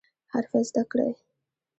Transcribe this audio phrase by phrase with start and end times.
[0.33, 1.11] حرفه زده کړئ